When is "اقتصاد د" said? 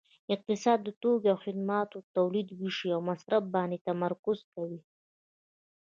0.35-0.89